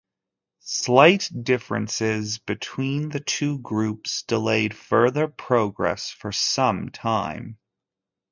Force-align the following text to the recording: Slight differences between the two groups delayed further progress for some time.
Slight 0.65 1.29
differences 1.43 2.39
between 2.39 3.09
the 3.09 3.19
two 3.19 3.59
groups 3.59 4.23
delayed 4.23 4.75
further 4.75 5.27
progress 5.27 6.09
for 6.09 6.31
some 6.31 6.89
time. 6.89 7.59